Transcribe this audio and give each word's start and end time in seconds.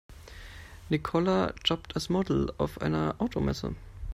Nicola 0.89 1.53
jobbt 1.63 1.93
als 1.95 2.09
Model 2.09 2.51
auf 2.57 2.81
einer 2.81 3.13
Automesse. 3.19 3.75